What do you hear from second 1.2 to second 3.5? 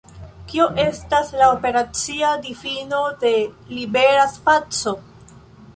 la operacia difino de